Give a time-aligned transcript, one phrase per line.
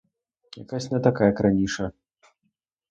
[0.63, 1.91] Якась не така, як раніше.